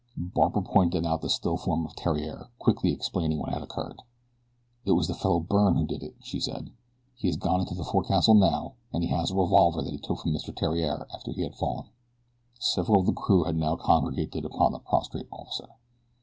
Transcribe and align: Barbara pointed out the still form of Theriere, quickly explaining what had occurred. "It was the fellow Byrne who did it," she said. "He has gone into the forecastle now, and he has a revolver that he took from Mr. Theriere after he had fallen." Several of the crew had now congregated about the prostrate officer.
Barbara 0.17 0.63
pointed 0.63 1.05
out 1.05 1.21
the 1.21 1.29
still 1.29 1.57
form 1.57 1.85
of 1.85 1.93
Theriere, 1.93 2.49
quickly 2.57 2.91
explaining 2.91 3.37
what 3.37 3.53
had 3.53 3.61
occurred. 3.61 4.01
"It 4.83 4.93
was 4.93 5.07
the 5.07 5.13
fellow 5.13 5.39
Byrne 5.39 5.75
who 5.75 5.85
did 5.85 6.01
it," 6.01 6.15
she 6.23 6.39
said. 6.39 6.71
"He 7.13 7.27
has 7.27 7.37
gone 7.37 7.59
into 7.59 7.75
the 7.75 7.83
forecastle 7.83 8.33
now, 8.33 8.73
and 8.91 9.03
he 9.03 9.09
has 9.11 9.29
a 9.29 9.35
revolver 9.35 9.83
that 9.83 9.93
he 9.93 9.99
took 9.99 10.17
from 10.21 10.33
Mr. 10.33 10.57
Theriere 10.59 11.05
after 11.13 11.31
he 11.31 11.43
had 11.43 11.55
fallen." 11.55 11.89
Several 12.59 13.01
of 13.01 13.05
the 13.05 13.13
crew 13.13 13.43
had 13.43 13.57
now 13.57 13.75
congregated 13.75 14.43
about 14.43 14.71
the 14.71 14.79
prostrate 14.79 15.27
officer. 15.31 15.67